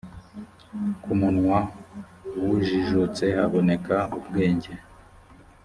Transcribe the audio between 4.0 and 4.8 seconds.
ubwenge.